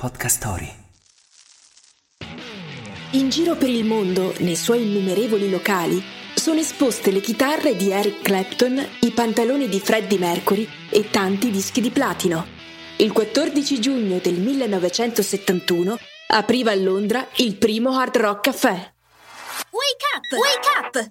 Podcast 0.00 0.38
Story. 0.38 0.74
In 3.10 3.28
giro 3.28 3.54
per 3.54 3.68
il 3.68 3.84
mondo, 3.84 4.32
nei 4.38 4.56
suoi 4.56 4.86
innumerevoli 4.86 5.50
locali, 5.50 6.02
sono 6.34 6.58
esposte 6.58 7.10
le 7.10 7.20
chitarre 7.20 7.76
di 7.76 7.90
Eric 7.90 8.22
Clapton, 8.22 8.82
i 9.00 9.10
pantaloni 9.10 9.68
di 9.68 9.78
Freddie 9.78 10.18
Mercury 10.18 10.66
e 10.88 11.10
tanti 11.10 11.50
dischi 11.50 11.82
di 11.82 11.90
platino. 11.90 12.46
Il 12.96 13.12
14 13.12 13.78
giugno 13.78 14.16
del 14.22 14.40
1971 14.40 15.98
apriva 16.28 16.70
a 16.70 16.76
Londra 16.76 17.26
il 17.36 17.56
primo 17.56 17.90
Hard 17.90 18.16
Rock 18.16 18.40
Café. 18.40 18.94
Wake 19.68 20.06
up! 20.16 20.32
Wake 20.32 20.68
up! 20.78 21.06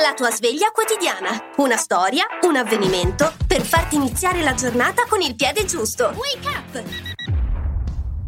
La 0.00 0.14
tua 0.14 0.30
sveglia 0.30 0.70
quotidiana. 0.70 1.54
Una 1.56 1.76
storia, 1.76 2.24
un 2.42 2.54
avvenimento 2.54 3.34
per 3.48 3.62
farti 3.62 3.96
iniziare 3.96 4.42
la 4.42 4.54
giornata 4.54 5.06
con 5.08 5.20
il 5.22 5.34
piede 5.34 5.64
giusto. 5.64 6.14
Wake 6.14 6.46
up! 6.46 7.15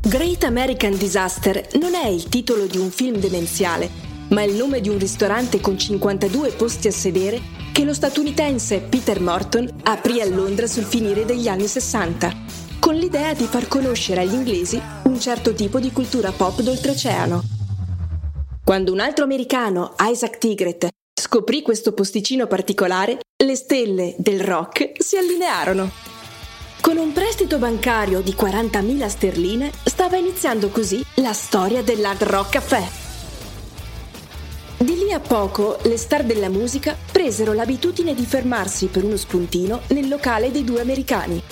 Great 0.08 0.44
American 0.44 0.96
Disaster 0.96 1.68
non 1.74 1.92
è 1.92 2.06
il 2.06 2.30
titolo 2.30 2.64
di 2.64 2.78
un 2.78 2.90
film 2.90 3.18
demenziale, 3.18 3.90
ma 4.30 4.42
il 4.42 4.54
nome 4.54 4.80
di 4.80 4.88
un 4.88 4.98
ristorante 4.98 5.60
con 5.60 5.78
52 5.78 6.52
posti 6.52 6.88
a 6.88 6.92
sedere 6.92 7.38
che 7.74 7.84
lo 7.84 7.92
statunitense 7.92 8.80
Peter 8.80 9.20
Morton 9.20 9.68
aprì 9.82 10.22
a 10.22 10.26
Londra 10.26 10.66
sul 10.66 10.84
finire 10.84 11.26
degli 11.26 11.46
anni 11.46 11.66
60, 11.66 12.34
con 12.78 12.94
l'idea 12.94 13.34
di 13.34 13.44
far 13.44 13.68
conoscere 13.68 14.22
agli 14.22 14.32
inglesi 14.32 14.80
un 15.04 15.20
certo 15.20 15.52
tipo 15.52 15.78
di 15.78 15.92
cultura 15.92 16.32
pop 16.32 16.62
d'oltreoceano. 16.62 17.42
Quando 18.64 18.92
un 18.92 19.00
altro 19.00 19.24
americano, 19.24 19.94
Isaac 20.00 20.38
Tigret, 20.38 20.88
scoprì 21.20 21.60
questo 21.60 21.92
posticino 21.92 22.46
particolare, 22.46 23.18
le 23.44 23.54
stelle 23.56 24.14
del 24.16 24.40
rock 24.40 24.92
si 24.96 25.18
allinearono. 25.18 26.07
Con 26.80 26.96
un 26.96 27.12
prestito 27.12 27.58
bancario 27.58 28.20
di 28.20 28.34
40.000 28.38 29.06
sterline 29.08 29.70
stava 29.84 30.16
iniziando 30.16 30.68
così 30.68 31.04
la 31.16 31.32
storia 31.32 31.82
dell'Hard 31.82 32.22
Rock 32.22 32.50
Café. 32.50 33.06
Di 34.78 34.94
lì 34.96 35.12
a 35.12 35.18
poco 35.18 35.78
le 35.82 35.96
star 35.98 36.24
della 36.24 36.48
musica 36.48 36.96
presero 37.10 37.52
l'abitudine 37.52 38.14
di 38.14 38.24
fermarsi 38.24 38.86
per 38.86 39.04
uno 39.04 39.16
spuntino 39.16 39.80
nel 39.88 40.08
locale 40.08 40.50
dei 40.50 40.64
due 40.64 40.80
americani, 40.80 41.42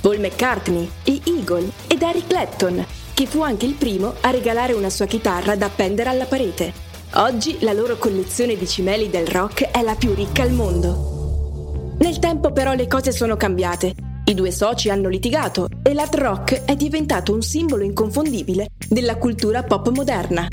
Paul 0.00 0.20
McCartney, 0.20 0.88
gli 1.02 1.20
Eagle 1.24 1.68
ed 1.88 2.00
Eric 2.00 2.28
Clapton, 2.28 2.86
che 3.12 3.26
fu 3.26 3.42
anche 3.42 3.66
il 3.66 3.74
primo 3.74 4.14
a 4.20 4.30
regalare 4.30 4.72
una 4.72 4.88
sua 4.88 5.06
chitarra 5.06 5.56
da 5.56 5.66
appendere 5.66 6.10
alla 6.10 6.26
parete. 6.26 6.72
Oggi 7.14 7.58
la 7.60 7.72
loro 7.72 7.96
collezione 7.96 8.56
di 8.56 8.68
cimeli 8.68 9.10
del 9.10 9.26
rock 9.26 9.70
è 9.70 9.82
la 9.82 9.96
più 9.96 10.14
ricca 10.14 10.42
al 10.42 10.52
mondo. 10.52 11.94
Nel 11.98 12.18
tempo 12.18 12.52
però 12.52 12.72
le 12.74 12.86
cose 12.86 13.10
sono 13.10 13.36
cambiate. 13.36 14.05
I 14.28 14.34
due 14.34 14.50
soci 14.50 14.90
hanno 14.90 15.08
litigato 15.08 15.68
e 15.84 15.94
l'hard 15.94 16.16
rock 16.16 16.64
è 16.64 16.74
diventato 16.74 17.32
un 17.32 17.42
simbolo 17.42 17.84
inconfondibile 17.84 18.70
della 18.88 19.18
cultura 19.18 19.62
pop 19.62 19.88
moderna. 19.90 20.48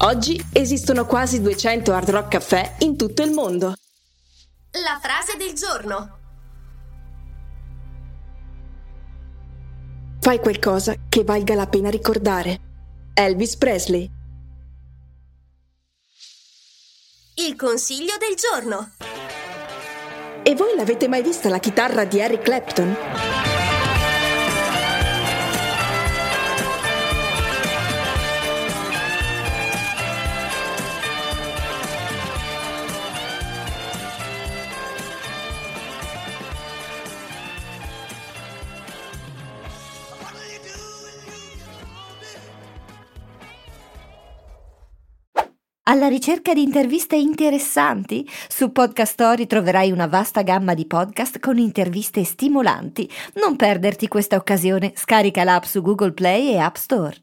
Oggi 0.00 0.38
esistono 0.52 1.06
quasi 1.06 1.40
200 1.40 1.94
hard 1.94 2.10
rock 2.10 2.28
caffè 2.28 2.74
in 2.80 2.98
tutto 2.98 3.22
il 3.22 3.30
mondo. 3.30 3.68
La 4.72 4.98
frase 5.00 5.38
del 5.38 5.54
giorno. 5.54 6.18
Fai 10.20 10.38
qualcosa 10.38 10.94
che 11.08 11.24
valga 11.24 11.54
la 11.54 11.66
pena 11.66 11.88
ricordare. 11.88 12.60
Elvis 13.14 13.56
Presley. 13.56 14.10
Il 17.36 17.56
consiglio 17.56 18.12
del 18.18 18.36
giorno. 18.36 19.09
E 20.42 20.54
voi 20.54 20.74
l'avete 20.74 21.06
mai 21.06 21.22
vista 21.22 21.48
la 21.48 21.58
chitarra 21.58 22.04
di 22.04 22.18
Eric 22.18 22.42
Clapton? 22.42 23.59
Alla 45.90 46.06
ricerca 46.06 46.54
di 46.54 46.62
interviste 46.62 47.16
interessanti? 47.16 48.24
Su 48.48 48.70
Podcast 48.70 49.10
Story 49.10 49.48
troverai 49.48 49.90
una 49.90 50.06
vasta 50.06 50.42
gamma 50.42 50.72
di 50.72 50.86
podcast 50.86 51.40
con 51.40 51.58
interviste 51.58 52.22
stimolanti. 52.22 53.10
Non 53.42 53.56
perderti 53.56 54.06
questa 54.06 54.36
occasione, 54.36 54.92
scarica 54.94 55.42
l'app 55.42 55.64
su 55.64 55.82
Google 55.82 56.12
Play 56.12 56.52
e 56.52 56.58
App 56.58 56.76
Store. 56.76 57.20